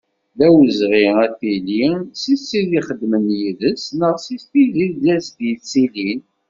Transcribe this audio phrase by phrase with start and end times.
[0.37, 1.85] D awezɣi ad tili
[2.21, 6.21] si tid ixeddmen yid-s, neɣ si tid i d as-yettilin.